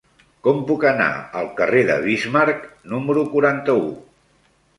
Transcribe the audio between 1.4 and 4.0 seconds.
al carrer de Bismarck número quaranta-u?